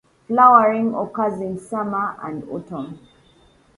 Flowering 0.25 0.95
occurs 0.95 1.39
in 1.41 1.59
summer 1.59 2.17
and 2.23 2.43
autumn. 2.49 3.05